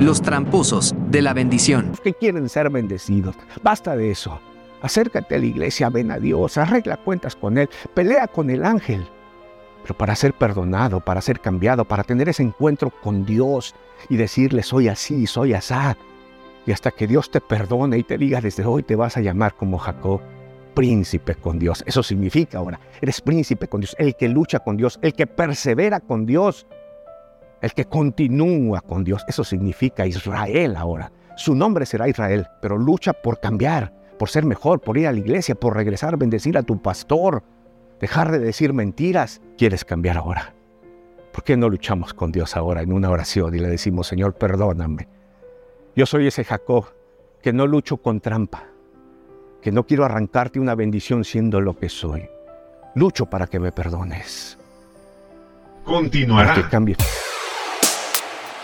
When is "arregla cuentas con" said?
6.56-7.58